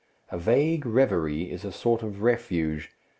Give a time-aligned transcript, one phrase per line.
[0.31, 2.89] A vague reverie is a sort of refuge.